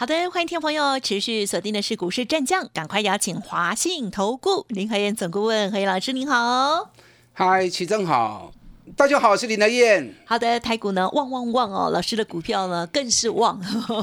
[0.00, 6.90] 好的，欢迎听众朋友持续锁定的是股市战将，赶快邀请华信投顾林和燕总顾问何燕老师，您好。
[7.34, 8.50] 嗨，齐正好。
[8.96, 10.14] 大家好，我是林德燕。
[10.26, 13.60] 好的，台股呢旺旺旺哦，老师的股票呢更是旺，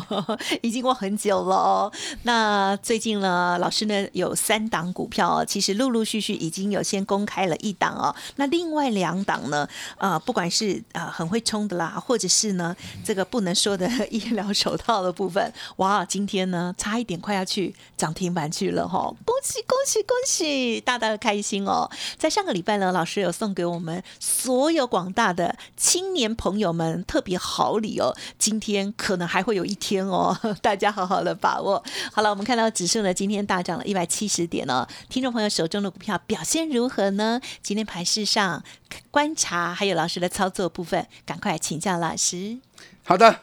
[0.62, 1.92] 已经旺很久了哦。
[2.24, 8.16] 那最近呢，老师呢有三档股票，其实陆陆续续已经有先公开了一档哦。
[8.38, 19.14] 那另外两档呢，呃，不管是呃很会冲的啦，或者是呢这个不能说的医疗手套的部分，哇，今天呢差一点快要去涨停板去了哈！
[19.26, 21.90] 恭喜恭喜恭喜，大大的开心哦。
[22.18, 24.77] 在上个礼拜呢，老师有送给我们所有。
[24.78, 31.84] 有广大的青年朋友们特别好礼哦，今天可能还会有一天哦， 大家好好的把握。
[32.14, 37.42] 好了，我们看到指数呢今天大涨了一百七十点哦，听众朋友手中的股票表现如何呢？
[37.62, 38.64] 今天盘市上
[39.12, 42.58] 观察还有老师的操作部分，赶快请教老师。
[43.04, 43.42] 好的，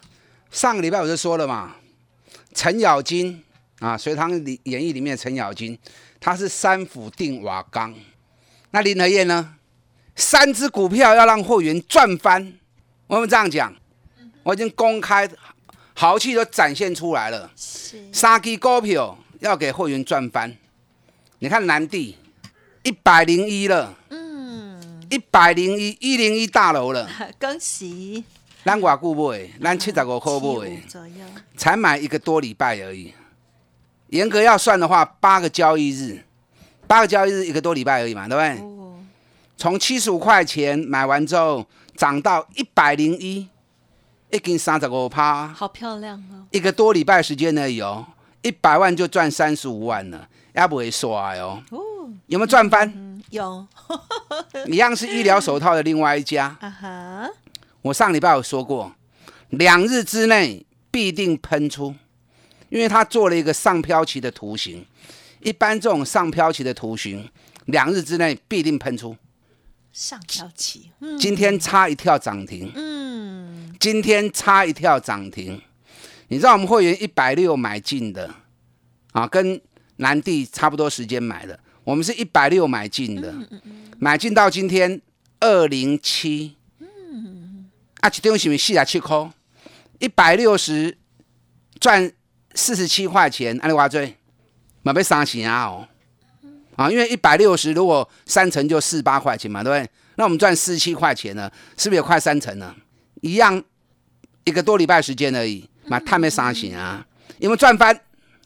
[0.51, 1.77] 上个礼拜我就说了嘛，
[2.55, 3.43] 程咬金
[3.81, 5.79] 啊，《隋唐演义》里面程咬金，
[6.21, 7.95] 他是三府定瓦岗，
[8.71, 9.57] 那林和燕呢？
[10.17, 12.53] 三只股票要让会员赚翻，
[13.07, 13.75] 我们这样讲，
[14.43, 15.29] 我已经公开
[15.95, 17.51] 豪气都展现出来了。
[18.13, 20.57] 三只股票要给会员赚翻，
[21.41, 22.17] 你看南地
[22.83, 27.09] 一百零一了，嗯，一百零一一零一大楼了，
[27.41, 28.25] 恭喜！
[28.65, 30.83] 咱外股买，咱七十五块买，
[31.57, 33.13] 才买一个多礼拜而已。
[34.09, 36.25] 严格要算的话，八个交易日，
[36.87, 38.84] 八个交易日一个多礼拜而已嘛，对不对？
[39.57, 41.65] 从七十五块钱买完之后，
[41.97, 43.49] 涨到一百零一，
[44.31, 46.47] 一斤三十五趴，好漂亮哦！
[46.51, 48.05] 一个多礼拜时间而已哦
[48.43, 51.63] 一百万就赚三十五万了，也不会刷哦。
[51.71, 51.79] 哦，
[52.27, 53.23] 有没有赚翻？
[53.31, 53.67] 有，
[54.67, 56.57] 一样是医疗手套的另外一家。
[56.61, 57.31] 啊哈，
[57.81, 58.93] 我上礼拜有说过，
[59.51, 61.95] 两日之内必定喷出，
[62.69, 64.85] 因为他做了一个上飘旗的图形，
[65.41, 67.31] 一般这种上飘旗的图形，
[67.67, 69.17] 两日之内必定喷出。
[69.95, 70.91] 上跳起，
[71.21, 72.71] 今天差一跳涨停。
[72.75, 75.63] 嗯，今天差一跳涨停。
[76.27, 78.29] 你知道我们会员一百六买进的
[79.13, 79.61] 啊，跟
[79.99, 81.61] 南地差不多时间买的。
[81.85, 83.33] 我们是一百六买进的，
[84.01, 85.01] 买进到今天
[85.39, 86.57] 二零七。
[86.81, 89.31] 嗯，啊，一张是不是四十七块？
[90.01, 90.99] 一百六十
[91.79, 92.11] 赚
[92.57, 94.17] 四十七块钱，安尼话最，
[94.83, 95.87] 嘛要三成啊哦。
[96.77, 99.91] 啊，因为一百六十，如果三成就四八块钱嘛，对不对？
[100.17, 102.75] 那我们赚四七块钱呢，是不是有快三成呢？
[103.21, 103.63] 一样，
[104.45, 107.05] 一个多礼拜时间而已，嘛，太没伤心啊！
[107.39, 107.99] 有没有赚翻？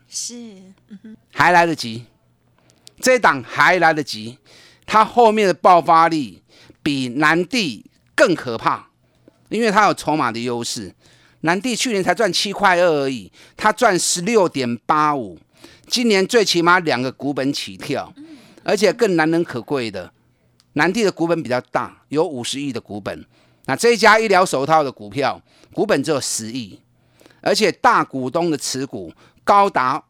[0.08, 0.34] 是，
[1.32, 2.04] 还来得及，
[3.00, 4.38] 这档还来得及，
[4.86, 6.42] 它后面的爆发力
[6.82, 7.84] 比南地
[8.14, 8.88] 更可怕，
[9.50, 10.94] 因为它有筹码的优势。
[11.42, 15.38] 南地去年才赚七块二而已，它赚十六点八五。
[15.88, 18.12] 今年最起码两个股本起跳，
[18.62, 20.12] 而且更难能可贵的，
[20.74, 23.24] 南地的股本比较大，有五十亿的股本。
[23.64, 25.40] 那这一家医疗手套的股票
[25.72, 26.78] 股本只有十亿，
[27.40, 29.12] 而且大股东的持股
[29.44, 30.02] 高达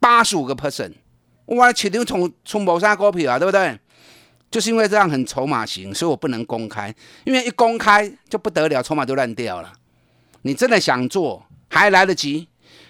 [0.00, 0.92] 八十五个 percent。
[1.46, 3.78] 哇，起牛从从某山股票啊，对不对？
[4.50, 6.94] 就是因为这样很筹码型，所以我不能公开，
[7.24, 9.72] 因为一公开就不得了，筹码就烂掉了。
[10.42, 12.48] 你真的想做，还来得及。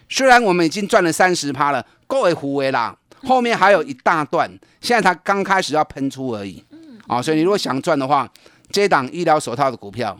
[0.09, 1.85] 虽然我们已经赚了三十趴了。
[2.09, 6.65] 够为胡为啦，后面还有一大段，现在它刚开始要喷出而已，
[7.07, 8.27] 啊，所以你如果想赚的话，
[8.71, 10.19] 这档医疗手套的股票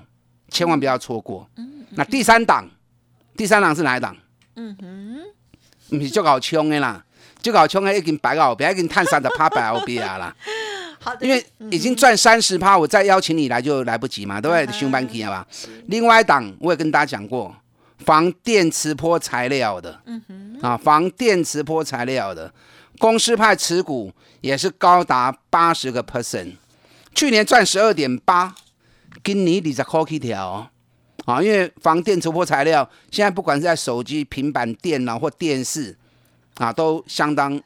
[0.51, 1.49] 千万不要错过。
[1.93, 2.69] 那第三档，
[3.35, 4.15] 第三档是哪一档？
[4.57, 7.03] 嗯哼，不是就搞冲的啦，
[7.41, 10.37] 就搞冲的已经白搞，别已经探三十趴白欧比啊啦。
[11.01, 14.79] 好的，因为已经赚三十趴，我再邀请你来就来不及嘛，对不对？
[14.79, 15.47] 上班期啊吧。
[15.87, 17.57] 另外一档我也跟大家讲过。
[17.99, 22.53] 防电磁波材料的，嗯哼，啊，防电磁波材料的。
[22.99, 26.57] 公司派持股也是高达八十个 percent，
[27.15, 28.55] 去年赚十二点八，
[29.23, 30.69] 今年二十块起条，
[31.27, 35.97] 啊，因为防电磁波材料现在不管是在手机、平板电脑或电视，
[36.57, 37.61] 啊，都相当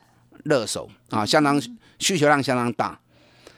[0.44, 1.58] 热手，啊，相当
[1.98, 2.98] 需求量相当大，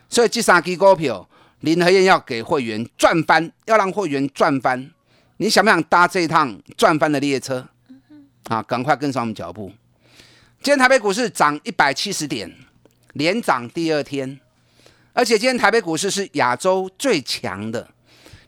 [0.08, 1.28] 所以这三支股票，
[1.60, 4.90] 林和燕要给会员赚翻，要让会员赚翻。
[5.38, 7.66] 你想不想搭这一趟赚翻的列车？
[8.44, 9.72] 啊，赶快跟上我们脚步！
[10.62, 12.54] 今天台北股市涨一百七十点，
[13.14, 14.38] 连涨第二天，
[15.12, 17.88] 而且今天台北股市是亚洲最强的。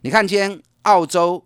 [0.03, 1.45] 你看，今天澳洲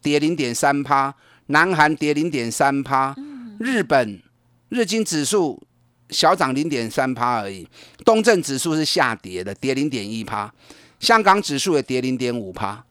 [0.00, 1.14] 跌零点三趴，
[1.46, 3.14] 南韩跌零点三趴，
[3.58, 4.22] 日本
[4.70, 5.62] 日经指数
[6.08, 7.68] 小涨零点三趴而已，
[8.04, 10.50] 东证指数是下跌的，跌零点一趴，
[10.98, 12.84] 香港指数也跌零点五趴。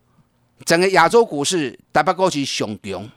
[0.65, 3.09] 整个亚洲股市大不过去熊熊，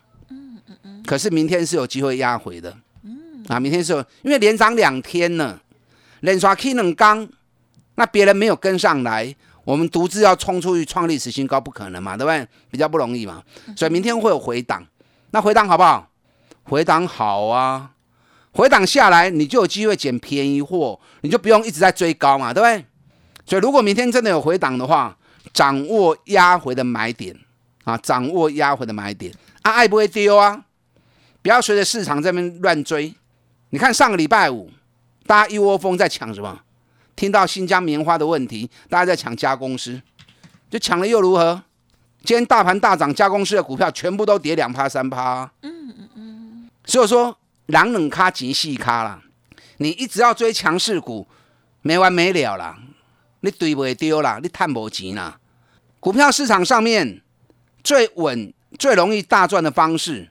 [1.06, 2.76] 可是明天是有机会压回的，
[3.48, 5.58] 啊，明天是有，因为连涨两天呢，
[6.20, 7.26] 连刷 K 能刚，
[7.96, 9.34] 那别人没有跟上来，
[9.64, 12.46] 我们独自要冲出去创历史新高，不可能嘛，对不对？
[12.70, 13.42] 比较不容易嘛，
[13.76, 14.86] 所以明天会有回档，
[15.30, 16.08] 那回档好不好？
[16.64, 17.90] 回档好啊，
[18.52, 22.84] 回档下来你就有机会捡便宜货，你就不用一直在追高嘛，对不对？
[23.46, 25.16] 所以如果明天真的有回档的话，
[25.52, 27.36] 掌握压回的买点
[27.84, 29.32] 啊，掌握压回的买点
[29.62, 30.64] 啊，爱不会丢啊，
[31.42, 33.14] 不要随着市场这边乱追。
[33.70, 34.70] 你看上个礼拜五，
[35.26, 36.60] 大家一窝蜂在抢什么？
[37.16, 40.00] 听到新疆棉花的问题，大家在抢加工师，
[40.70, 41.62] 就抢了又如何？
[42.24, 45.50] 今天大盘大涨，加工师的股票全部都跌两趴三趴。
[45.62, 46.70] 嗯嗯嗯。
[46.84, 49.22] 所以说，狼冷咖急细咖啦，
[49.78, 51.26] 你一直要追强势股，
[51.82, 52.78] 没完没了啦。
[53.40, 55.38] 你追不丢啦，你探无钱啦。
[55.98, 57.22] 股票市场上面
[57.82, 60.30] 最稳、最容易大赚的方式，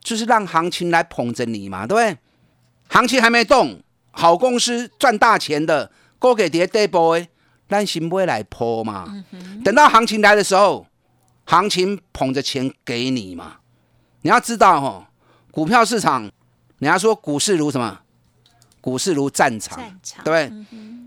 [0.00, 2.18] 就是让行情来捧着你嘛，对不对？
[2.88, 3.80] 行情还没动，
[4.10, 7.28] 好公司赚大钱的，高给跌跌波诶，
[7.68, 9.24] 咱先不会来破嘛。
[9.64, 10.86] 等到行情来的时候，
[11.46, 13.56] 行情捧着钱给你嘛。
[14.20, 15.06] 你要知道哦，
[15.50, 16.22] 股票市场，
[16.78, 18.01] 人家说股市如什么？
[18.82, 19.78] 股市如战场，
[20.22, 20.52] 对不对？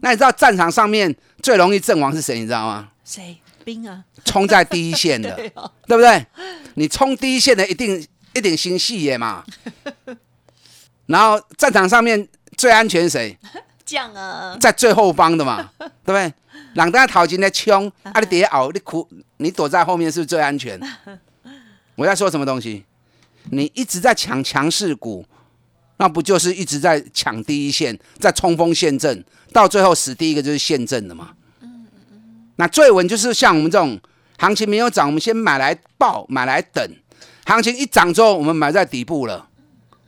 [0.02, 1.14] 那你知道战场上面
[1.44, 2.40] 最容易阵亡是谁？
[2.40, 2.90] 你知道吗？
[3.04, 3.38] 谁？
[3.64, 4.04] 兵啊！
[4.24, 5.36] 冲在第一线的，
[5.88, 6.26] 对不对？
[6.76, 9.44] 你冲第一线的一定一点心细耶嘛。
[11.08, 12.28] 然后战场上面
[12.58, 13.38] 最安全谁？
[13.84, 16.34] 将啊，在最后方的嘛， 对不对？
[16.74, 19.08] 两大讨金的冲，啊你底下熬，你苦，
[19.38, 20.80] 你躲在后面是不是最安全？
[21.96, 22.86] 我在说什么东西？
[23.52, 25.26] 你一直在抢强势股。
[25.98, 31.30] 那不就是一直在抢第一线，在冲锋陷阵，到最后死第一个就是陷阵的嘛。
[31.62, 32.22] 嗯嗯嗯。
[32.58, 34.00] 那最稳就是像我们这种
[34.38, 36.86] 行情没有涨，我们先买来报，买来等。
[37.46, 39.48] 行情一涨之后，我们买在底部了，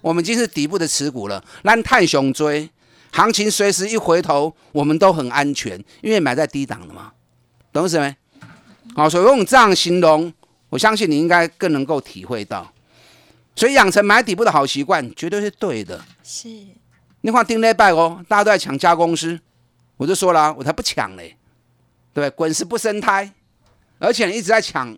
[0.02, 1.44] 我们已经是底部的持股了。
[1.64, 2.70] 让探熊追，
[3.12, 7.12] 行情随时一回头，我们都很安全，因为买在低档了嘛。
[7.72, 8.16] 懂意思没？
[8.96, 10.34] 好，所以用这样形容，
[10.70, 12.74] 我相信你应该更能够体会到。
[13.58, 16.00] 所以养成买底部的好习惯，绝对是对的。
[16.24, 16.48] 是，
[17.22, 19.40] 你看丁内拜哦，大家都在抢加工师，
[19.98, 21.36] 我就说了，我才不抢嘞，
[22.14, 22.30] 对不对？
[22.30, 23.34] 滚石不生胎，
[23.98, 24.96] 而且一直在抢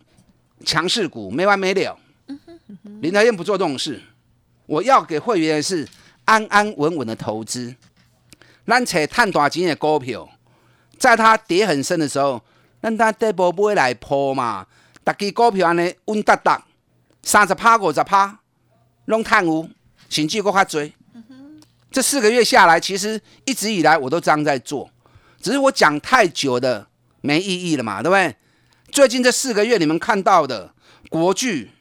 [0.66, 1.98] 强势股，没完没了。
[3.00, 4.02] 林德燕不做这种事，
[4.66, 5.88] 我要给会员的是
[6.26, 7.74] 安安稳稳的投资。
[8.68, 10.30] 咱扯探大钱的股票，
[10.98, 12.44] 在它跌很深的时候，
[12.82, 14.68] 咱它底部不会来破嘛？
[15.02, 16.62] 大支股票安尼稳哒哒，
[17.24, 18.39] 三十趴五十趴。
[19.10, 19.68] 弄探污，
[20.08, 20.94] 请记过他追。
[21.92, 24.88] 这四个月下来，其实一直以来我都这样在做，
[25.42, 26.88] 只是我讲太久的
[27.22, 28.36] 没意义了嘛，对不对？
[28.92, 30.72] 最近这四个月你们看到的
[31.10, 31.72] 国剧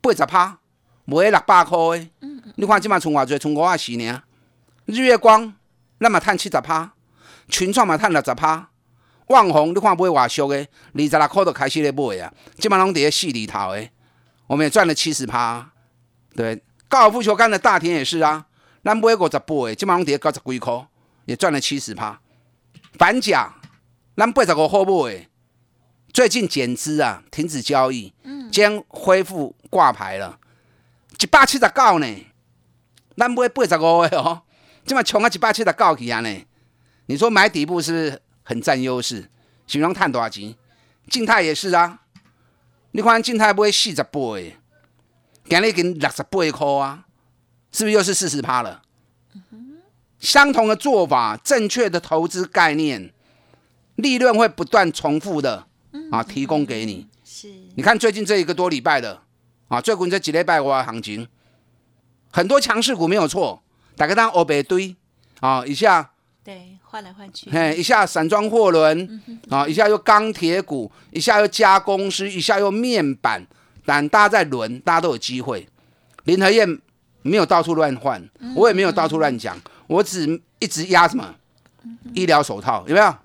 [0.00, 0.58] 八十趴，
[1.04, 2.10] 卖六百块诶。
[2.56, 4.22] 你看今嘛从偌济，从五啊四年，
[4.86, 5.54] 日月光
[5.98, 6.94] 那么探七十趴，
[7.50, 8.70] 群创嘛探六十趴，
[9.26, 13.90] 旺宏你看买偌俗诶，二十六块都开始咧买啊，今嘛拢伫咧四里头诶，
[14.46, 15.70] 我们也赚了七十趴，
[16.34, 16.62] 对。
[16.88, 18.46] 高尔夫球杆的大田也是啊，
[18.82, 20.86] 咱买五十八，基本上跌九十几块，
[21.26, 22.18] 也赚了七十趴。
[22.94, 23.54] 反甲，
[24.16, 25.28] 咱八十五块买，
[26.12, 28.14] 最近减资啊，停止交易，
[28.50, 30.38] 将恢复挂牌了，
[31.20, 32.26] 一百七十九呢。
[33.16, 34.42] 咱买八十五的哦，
[34.86, 36.46] 今嘛冲啊一百七十九去啊呢。
[37.06, 39.28] 你说买底部是不是很占优势？
[39.66, 40.54] 形容赚多少钱？
[41.10, 42.00] 静态也是啊，
[42.92, 44.52] 你看静态买四十八的。
[45.48, 47.04] 今日已经六十八块啊，
[47.72, 48.82] 是不是又是四十趴了？
[50.18, 53.10] 相同的做法，正确的投资概念，
[53.94, 55.66] 利润会不断重复的
[56.10, 57.06] 啊，提供给你。
[57.24, 59.22] 是，你看最近这一个多礼拜的
[59.68, 61.26] 啊，最近这几礼拜我行情，
[62.30, 63.62] 很多强势股没有错，
[63.96, 64.94] 打个当欧北堆
[65.40, 66.10] 啊，一下
[66.44, 73.46] 对换来换去，嘿，一下散装货轮啊，一下又钢铁股，一下又加工师，一下又面板。
[73.88, 75.66] 但大家在轮，大家都有机会。
[76.24, 76.78] 林和燕
[77.22, 78.22] 没有到处乱换，
[78.54, 81.34] 我也没有到处乱讲，我只一直压什么
[82.12, 83.16] 医疗手套，有没有？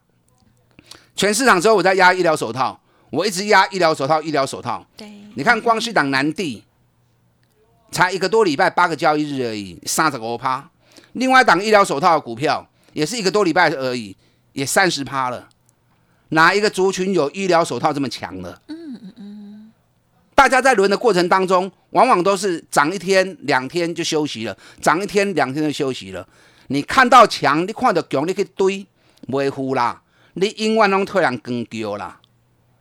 [1.18, 2.80] 全市场之后我在压医疗手套，
[3.10, 4.88] 我一直压医疗手套，医疗手套。
[4.96, 6.64] 对，你看光是党南地，
[7.92, 10.70] 才一个多礼拜，八个交易日而已，三十个趴。
[11.12, 14.16] 另外一档医疗手套的股票也是一个多礼拜而已，
[14.54, 15.50] 也三十趴了。
[16.30, 18.62] 哪一个族群有医疗手套这么强的？
[20.44, 26.28] 大家在轮的过程当中，往往都是涨一天两天就休息了，涨一天两天就休息了。
[26.68, 28.86] 你看到强，你看到强，你去堆，
[29.30, 30.02] 维护啦，
[30.34, 32.20] 你永远拢退人更丢啦。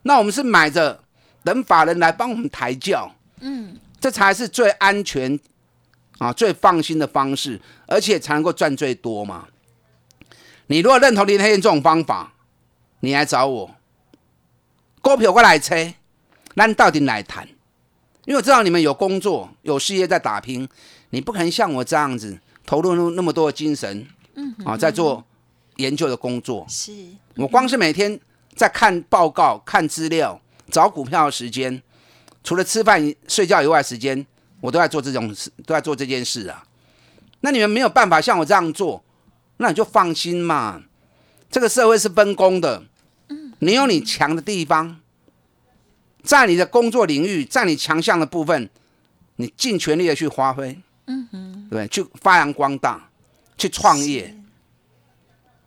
[0.02, 1.04] 那我们是买着
[1.44, 5.38] 等法人来帮我们抬轿，嗯，这才是最安全
[6.18, 9.46] 啊、最放心的方式，而且才能够赚最多嘛。
[10.66, 12.32] 你如果认同林黑燕这种方法，
[12.98, 13.70] 你来找我，
[15.00, 15.76] 股票我来车，
[16.54, 17.46] 咱到底来谈。
[18.24, 20.68] 因为我知道你们有工作、有事业在打拼，
[21.10, 25.24] 你不可能像我这样子投入那那么多的精神，嗯，啊，在做
[25.76, 26.64] 研究的工作。
[26.68, 26.92] 是
[27.34, 28.20] 我光是每天
[28.54, 30.40] 在看报告、看资料、
[30.70, 31.82] 找股票的时间，
[32.44, 34.24] 除了吃饭、睡觉以外，时间
[34.60, 36.64] 我都在做这种事，都在做这件事啊。
[37.40, 39.02] 那你们没有办法像我这样做，
[39.56, 40.80] 那你就放心嘛。
[41.50, 42.84] 这个社会是分工的，
[43.28, 45.00] 嗯你有你强的地方，
[46.22, 48.68] 在你的工作领域，在你强项的部分，
[49.36, 53.08] 你尽全力的去发挥，嗯哼，对，去发扬光大，
[53.58, 54.34] 去创业。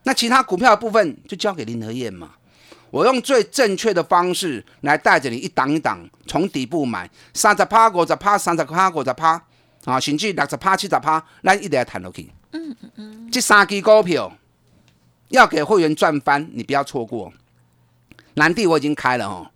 [0.03, 2.31] 那其他股票的部分就交给林和燕嘛。
[2.91, 9.41] 我用最正确的方式来带着你一档一档从底部买，三十趴、五十趴、三十趴、五十趴，
[9.83, 12.29] 啊，甚至六十趴、七十趴，咱一定要谈落去。
[12.51, 13.29] 嗯嗯嗯。
[13.31, 14.31] 这三支股票
[15.29, 17.33] 要给会员赚翻，你不要错过。
[18.35, 19.51] 蓝地我已经开了哦，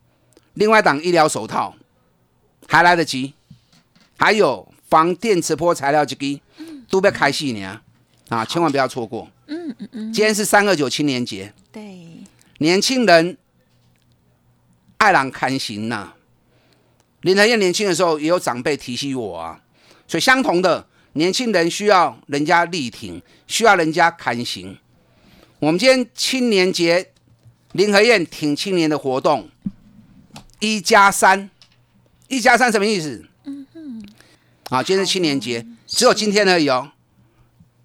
[0.53, 1.75] 另外一档医疗手套
[2.67, 3.33] 还来得及，
[4.17, 6.39] 还有防电磁波材料这支
[6.89, 7.81] 都要开戏呢，
[8.29, 9.29] 啊，千万不要错过。
[9.47, 10.13] 嗯嗯嗯。
[10.13, 11.53] 今天是三二九青年节。
[11.71, 12.07] 对。
[12.57, 13.37] 年轻人
[14.97, 16.13] 爱朗看行呐。
[17.21, 19.61] 林德燕年轻的时候也有长辈提醒我啊，
[20.07, 24.77] 所以相同的年轻人需要人家力挺，需要人家看行。
[25.59, 27.11] 我们今天青年节，
[27.73, 29.49] 林和燕挺青年的活动，
[30.59, 31.49] 一加三，
[32.27, 33.25] 一加三什么意思？
[33.45, 34.03] 嗯嗯。
[34.69, 36.91] 好，今天是青年节，只有今天而已哦，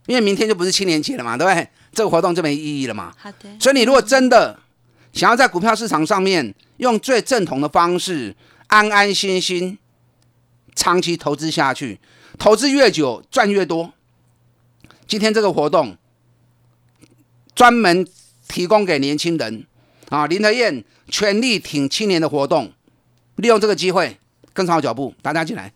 [0.06, 1.68] 因为明天就不是青年节了嘛，对不对？
[1.92, 3.14] 这个活动就没意义了嘛。
[3.16, 3.48] 好的。
[3.60, 4.58] 所以你如果真的
[5.12, 8.34] 想要在股票市场上面用最正统的方式，
[8.66, 9.78] 安安心心
[10.74, 12.00] 长期投资下去，
[12.38, 13.92] 投资越久赚越多。
[15.06, 15.96] 今天这个活动
[17.54, 18.04] 专门
[18.48, 19.64] 提供给年轻人
[20.14, 22.72] 啊，林德燕全力挺青年的活动，
[23.36, 24.18] 利用这个机会
[24.52, 25.72] 跟上我脚步，大家进来。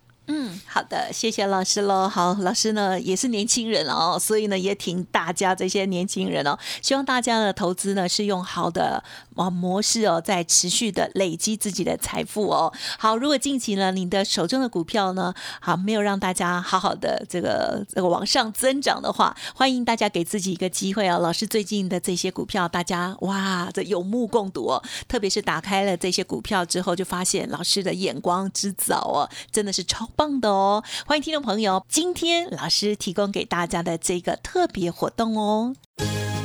[0.79, 2.09] 好的，谢谢老师喽。
[2.09, 9.03] 好，老师呢也是年轻人哦，所以呢也挺大家这些年轻人哦，希望大家的投资呢是用好的
[9.35, 12.73] 啊模式哦，在持续的累积自己的财富哦。
[12.97, 21.19] 好，如果近期呢你的手中的股票呢，好没有让大家好好的这个这个往上增长的话，欢迎大家给自己一个机会哦。
[21.19, 30.09] 老师最近的这些股票，大家哇这有目共睹哦，特别是打开了这些股票之后，就发现老师的眼光之早哦，真的是超。
[30.17, 30.68] 棒的哦！
[31.07, 35.75] 欢迎听众朋友，今天老师提供给大家的这个特别活动哦。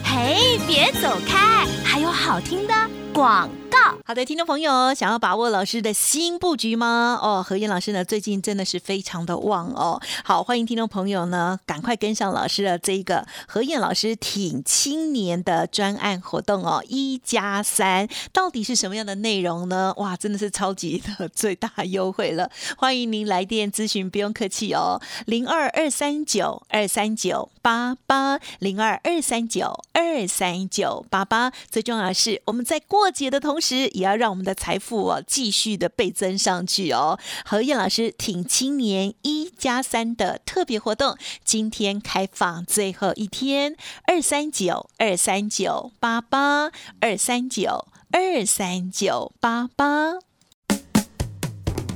[0.03, 2.74] 嘿，别走开，还有好听的
[3.13, 3.50] 广。
[4.06, 7.18] 好的，听众朋友，想要把握老师的新布局吗？
[7.22, 10.00] 哦，何燕老师呢，最近真的是非常的旺哦。
[10.24, 19.94] 好，欢迎听众朋友呢，赶快跟上老师的这一个何燕老师挺青年的专案活动哦，一加三到底是什么样的内容呢？
[19.98, 31.51] 哇，真的是超级的最大优惠了，欢迎您来电咨询，不用客气哦，零二二三九二三九八八零二二三九二三九八八。
[31.72, 33.62] 最重要的是，我们在过节的同时。
[33.93, 37.17] 也要让我们的财富哦继续的倍增上去哦。
[37.46, 43.75] 何燕老师挺青年一加三的特别活动，今天开放最后一天，
[44.08, 50.13] 二三九二三九八八二三九二三九八八。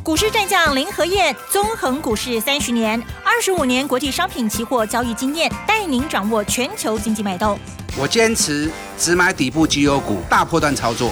[0.03, 7.59] 股市战将林和燕，纵横股市三十年，二十五年国际商品期货交易经验，带您掌握全球经济脉动。
[7.99, 11.11] 我坚持只买底部绩优股，大波段操作。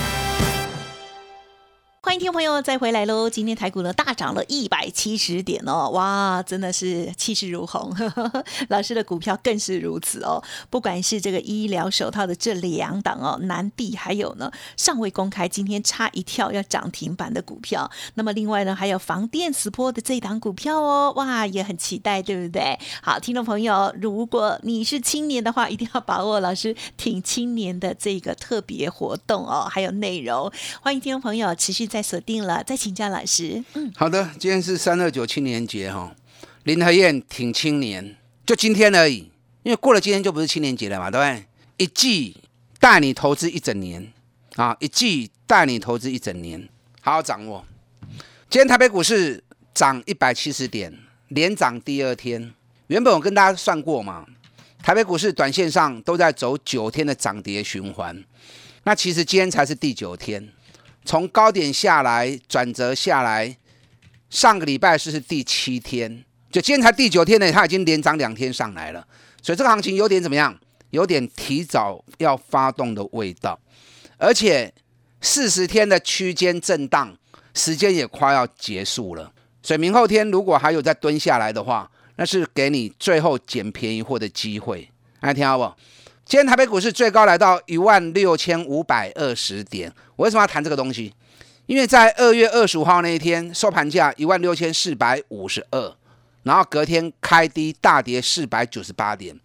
[2.21, 3.27] 听众朋友再回来喽！
[3.27, 8.45] 今天台股呢大涨了一百七十点哦，哇，真的是气势如虹呵呵。
[8.69, 17.89] 老师的股票更是如此哦，不管是这个医疗手套的这两档哦，南地还有呢尚未公开，今天差一跳要涨停板的股票。
[18.13, 22.77] 那么另外呢，还有防电磁波的这档股票哦，哇，也很期待，对不对？
[23.01, 30.51] 好，听众朋友，如果你是青年的话，一定要把握老师挺青年的这个特别活动哦，还有内容，
[30.83, 33.63] 欢迎听众朋友持续在锁定了，再请教老师。
[33.73, 36.13] 嗯，好的，今天是三二九青年节哈，
[36.63, 39.31] 林和燕挺青年，就今天而已，
[39.63, 41.45] 因为过了今天就不是青年节了嘛，对不对？
[41.77, 42.35] 一季
[42.81, 44.11] 带你投资一整年
[44.57, 46.67] 啊，一季带你投资一整年，
[46.99, 47.65] 好好掌握。
[48.49, 49.41] 今天台北股市
[49.73, 50.93] 涨一百七十点，
[51.29, 52.53] 连涨第二天。
[52.87, 54.25] 原本我跟大家算过嘛，
[54.83, 58.21] 台北股市短线上都在走九天的涨跌循环，
[58.83, 60.51] 那其实今天才是第九天。
[61.03, 63.57] 从高点下来，转折下来，
[64.29, 69.07] 上个礼拜是是第七天，就今天才第九天呢，它已经连涨两天上来了，
[69.41, 70.57] 所以这个行情有点怎么样？
[70.91, 73.57] 有点提早要发动的味道，
[74.17, 74.73] 而且
[75.21, 77.17] 四十天的区间震荡
[77.53, 79.31] 时间也快要结束了，
[79.63, 84.89] 所以明后天如果还有再蹲下来的话，那是给你最后捡便宜货的机会，
[85.21, 85.73] 大家听好不？
[86.31, 89.91] 今天台北股市最高来到一万六千五百二十点。
[90.15, 91.13] 我为什么要谈这个东西？
[91.65, 95.93] 因为在二月二十五号那一天收盘价一万六千四百五十二，
[96.43, 99.37] 然后隔天开低大跌四百九十八点，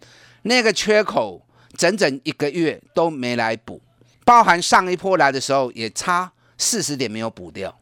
[0.43, 3.81] 那个缺口整整一个月都没来补，
[4.23, 7.77] 包含上一波来的时候也差四十点没有补掉。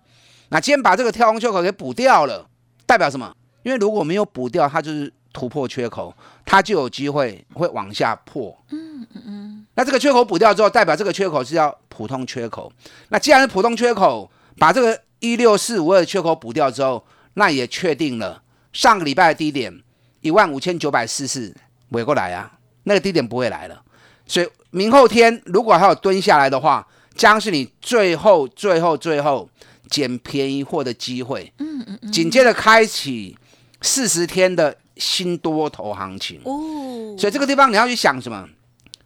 [0.49, 2.49] 那今天把这个跳空缺口给补掉了，
[2.87, 3.31] 代表什么？
[3.61, 6.15] 因为如果没有补掉，它就是突破缺口，
[6.45, 8.57] 它就有机会会往下破。
[8.71, 9.67] 嗯嗯嗯。
[9.75, 12.71] 那这个缺口补掉之后，代表这个缺口是要普通缺口。
[13.09, 19.83] 那既然是普通缺口，把这个一六四五二缺口补掉之后，那也确定了上个礼拜的低点
[20.21, 21.53] 一万五千九百四十
[21.89, 23.81] 围过来啊，那个低点不会来了。
[24.25, 29.49] 所以明后天如果还有蹲下来的话，将是你最后最后最后
[29.89, 31.51] 捡便宜货的机会。
[31.59, 32.11] 嗯嗯嗯。
[32.13, 33.37] 紧接着开启
[33.81, 36.41] 四十天的新多头行情。
[36.43, 37.15] 哦。
[37.17, 38.47] 所以这个地方你要去想什么？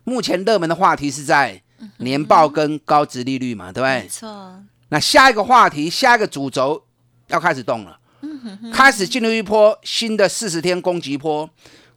[0.04, 1.62] 目前热门的话题是在
[1.98, 4.02] 年报跟高值利率嘛，对不对？
[4.02, 4.64] 没错。
[4.90, 6.84] 那下一个话题，下一个主轴
[7.28, 8.00] 要开始动了，
[8.74, 11.48] 开始进入一波新的四十天攻击波，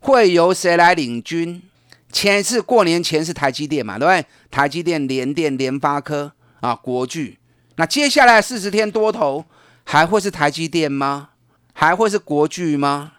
[0.00, 1.62] 会由谁来领军？
[2.10, 4.26] 前一次过年前是台积电嘛，对不对？
[4.50, 7.38] 台积电、联电、联发科啊，国巨。
[7.76, 9.46] 那接下来四十天多头
[9.84, 11.30] 还会是台积电吗？
[11.72, 13.12] 还会是国巨吗？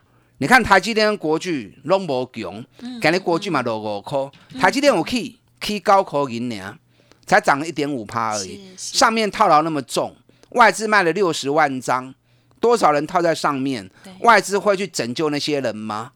[0.44, 2.66] 你看台积电跟国巨拢无强，
[3.02, 4.30] 今日国巨嘛落五块，
[4.60, 6.78] 台积电有去去高科银两，
[7.26, 8.60] 才涨了一点五趴而已。
[8.76, 10.14] 上面套牢那么重，
[10.50, 12.14] 外资卖了六十万张，
[12.60, 13.90] 多少人套在上面？
[14.20, 16.12] 外资会去拯救那些人吗？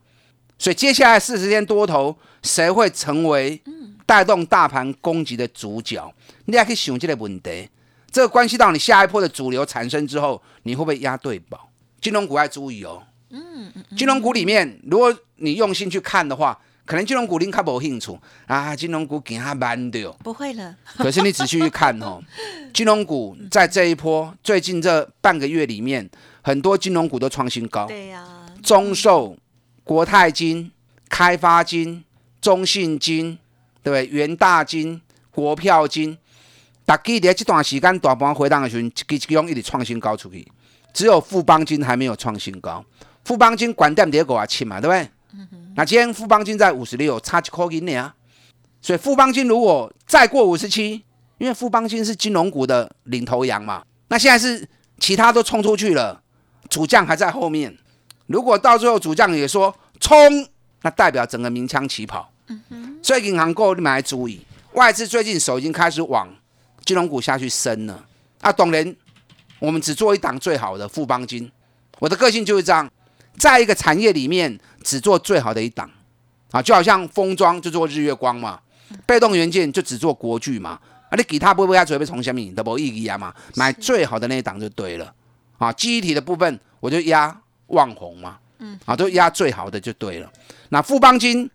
[0.60, 3.62] 所以接下来四十天多头，谁会成为
[4.06, 6.14] 带动大盘攻击的主角？
[6.48, 7.70] 你还可以想这个问题，
[8.12, 11.70] 这个关系到你下一波的主流产生之后，你会不会压对宝？
[12.02, 13.02] 金融股要注意哦。
[13.30, 20.74] 嗯，金融股里面，如果你用心去看的话，可能金融股您看不清楚啊，金融股给它慢掉，不会了。
[20.96, 22.22] 可是你仔细去看哦，
[22.74, 26.10] 金融股在这一波最近这半个月里面，
[26.42, 27.86] 很多金融股都创新高。
[27.88, 28.26] 对呀，
[28.64, 29.38] 中寿、
[29.84, 30.72] 国泰金、
[31.10, 32.04] 开发金、
[32.40, 33.38] 中信金，
[33.84, 34.08] 对不对？
[34.08, 36.18] 元大金、国票金，
[36.86, 40.48] 大记得这段时间大盘回荡的时候，其中一直创新高出去，
[40.94, 42.82] 只有富邦金还没有创新高。
[43.28, 45.10] 富邦金管店跌股啊，七嘛，对不对？
[45.76, 48.16] 那今天富邦金在五十六，差几块银呢啊？
[48.82, 51.04] 所以富邦金如果再过五十七，
[51.38, 54.66] 因为富邦金是金融股的领头羊嘛，那现在是
[54.98, 56.22] 其他都冲出去了，
[56.70, 57.78] 主将还在后面。
[58.28, 60.48] 如果到最后主将也说冲，
[60.84, 62.32] 那代表整个鸣枪起跑。
[63.04, 64.40] 所以银行股你们还注意，
[64.72, 66.34] 外资最近手已经开始往
[66.86, 68.06] 金融股下去伸了。
[68.40, 68.96] 啊，董人，
[69.60, 71.52] 我们只做一档最好的富邦金，
[72.00, 72.90] 我的个性就是这样。
[73.38, 75.90] 在一个产业里面，只做最好的一档，
[76.52, 78.60] 啊，就好像封装就做日月光嘛，
[79.06, 85.14] 被动元件就只做国巨嘛，啊，你给他不会要准备从下面都无意义啊嘛，买最好的那一档就对了，
[85.58, 90.32] 啊，记忆体的部分我就压旺宏嘛，嗯，啊，都压最好的就对了。
[90.70, 91.50] 那富邦金，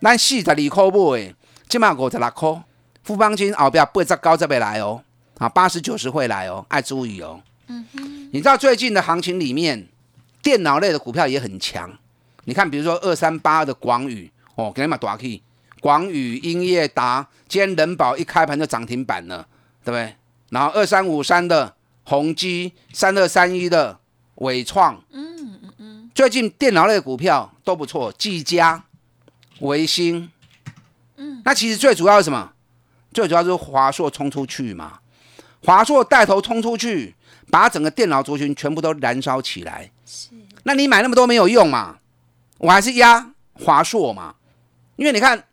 [0.00, 1.34] 咱四十二块买，
[1.68, 2.62] 起码五十六块，
[3.04, 5.02] 富邦金后边八十高这边来哦，
[5.36, 7.40] 啊，八十九十会来哦，爱注意哦。
[7.66, 9.86] 嗯哼，你知道最近的行情里面？
[10.42, 11.90] 电脑类的股票也很强，
[12.44, 15.42] 你看，比如说二三八的广宇哦，给你们打 K，
[15.80, 19.46] 广宇、英业达、今天人保一开盘就涨停板了，
[19.84, 20.16] 对不对？
[20.50, 21.74] 然后二三五三的
[22.04, 23.98] 宏基三二三一的
[24.36, 28.84] 伟创，嗯嗯嗯，最近电脑类的股票都不错，技嘉、
[29.60, 30.30] 维新，
[31.16, 32.52] 嗯，那其实最主要是什么？
[33.12, 35.00] 最主要就是华硕冲出去嘛，
[35.64, 37.14] 华硕带头冲出去，
[37.50, 39.90] 把整个电脑族群全部都燃烧起来。
[40.10, 40.30] 是，
[40.62, 41.98] 那你买那么多没有用嘛？
[42.56, 44.34] 我还是压华硕嘛，
[44.96, 45.44] 因为你看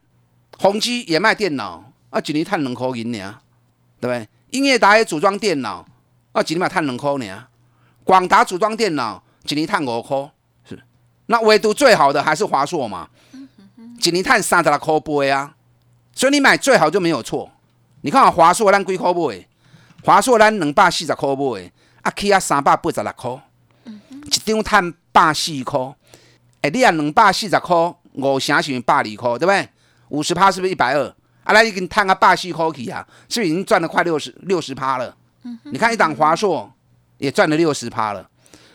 [0.58, 3.38] 宏基也卖电脑，啊，几年赚两块银呢，
[4.00, 4.30] 对不对？
[4.52, 5.86] 英业达也组装电脑，
[6.32, 7.48] 啊，几年嘛探两块呢？
[8.06, 10.32] 广达组装电脑，几年赚五块，
[10.64, 10.82] 是。
[11.26, 13.10] 那唯独最好的还是华硕嘛，
[14.00, 15.56] 几年赚三十六块八啊。
[16.14, 17.52] 所以你买最好就没有错。
[18.02, 19.46] 你看华硕咱几块买？
[20.04, 21.72] 华硕咱两百四十块买，
[22.04, 23.44] 啊起啊三百八十六块，
[24.26, 25.80] 一张赚百四块。
[26.62, 27.76] 哎，你啊两百四十块，
[28.14, 29.70] 五成是百二块，对不对？
[30.10, 31.04] 五十趴是不是一百二？
[31.44, 35.16] 啊，那已经赚个百四块去啊，是不是已经赚了快六十六十趴了？
[35.64, 36.72] 你看一档华硕
[37.18, 38.30] 也赚了六十趴了。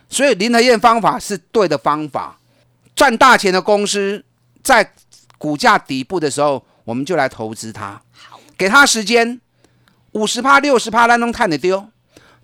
[0.09, 2.39] 所以林和燕方法是对的方法，
[2.95, 4.25] 赚大钱的公司
[4.63, 4.93] 在
[5.39, 6.65] 股价底部的时候。
[6.83, 8.03] 我们就来投资它，
[8.57, 9.41] 给他时间，
[10.13, 11.89] 五十趴、六十趴，咱能看得丢。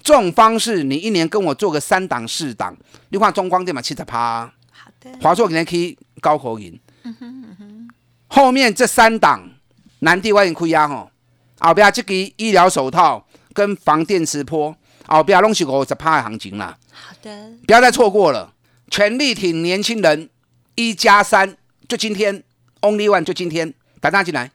[0.07, 2.77] 这种方式，你一年跟我做个三档、四档，
[3.09, 4.47] 你看中光电嘛，七十趴。
[4.71, 5.11] 好的。
[5.21, 7.89] 华硕可能可以高口哼嗯哼。
[8.29, 9.51] 后面这三档，
[9.99, 11.11] 南地外亏压吼，
[11.59, 14.73] 后边这个医疗手套跟防电磁波，
[15.09, 16.79] 后边拢是五十趴的行情啦。
[16.93, 17.51] 好的。
[17.67, 18.53] 不要再错过了，
[18.89, 20.31] 全力挺年轻人，
[20.77, 21.57] 一加三，
[21.89, 22.45] 就今天
[22.81, 23.75] ，Only One，就今天。
[23.99, 24.53] 打大进来，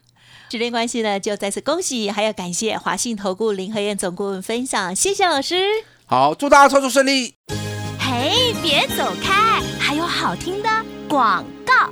[0.51, 5.63] 时间关系呢，就再次恭喜，还要感谢华信投顾林和燕总顾问分享，谢谢老师。
[6.05, 7.35] 好，祝大家操作顺利。
[7.97, 10.69] 嘿，别走开，还有好听的
[11.07, 11.45] 广。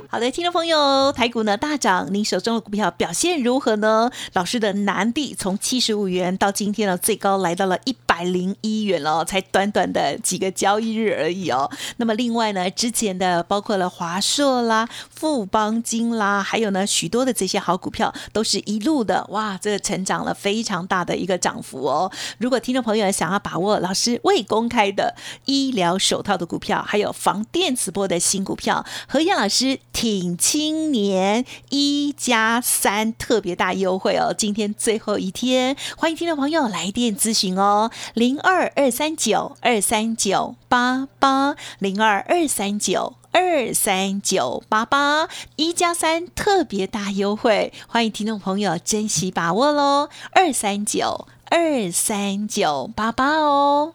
[0.08, 4.10] 好的，听众朋友，台股呢大涨，您手中的股票表现如何呢？
[4.32, 11.70] 老师的南地从七十五元到今天呢，最高来到了一百零一元了，才短短的几个交易日而已哦。
[11.98, 22.10] 那么另外呢，之前的包括了华硕啦、富邦金啦，还有呢许多的这些好股票，都是一路的哇，这个成长了非常大的一个涨幅哦。
[22.38, 25.14] 如果听众朋友想要把握老师未公开的
[25.44, 34.34] 医疗手套的股票，还有防电磁波的新股票，何燕老师挺青年一加三特别大优惠哦！
[34.36, 50.08] 今天最后一天，欢迎听众朋友来电咨询哦，零二二三九二三九八八零二二三九二三九八八一加三特别大优惠，欢迎听众朋友珍惜把握喽！
[50.32, 53.94] 二三九二三九八八哦。